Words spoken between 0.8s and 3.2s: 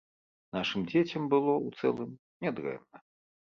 дзецям было, у цэлым, не дрэнна.